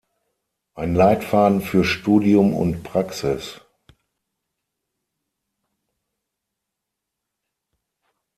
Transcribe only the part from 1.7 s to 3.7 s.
Studium und Praxis".